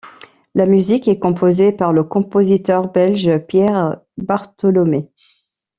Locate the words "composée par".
1.19-1.93